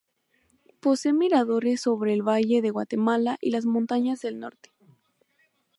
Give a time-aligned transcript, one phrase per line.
[0.79, 4.71] Posee miradores sobre el valle de Guatemala y las montañas del norte.